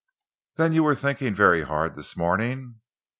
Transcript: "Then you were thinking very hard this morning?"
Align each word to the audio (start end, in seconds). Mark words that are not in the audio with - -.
"Then 0.55 0.71
you 0.73 0.81
were 0.81 0.95
thinking 0.95 1.35
very 1.35 1.61
hard 1.61 1.93
this 1.93 2.17
morning?" 2.17 2.79